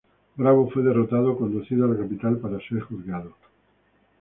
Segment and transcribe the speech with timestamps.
[0.35, 3.35] Bravo fue derrotado, conducido a la capital para ser juzgado.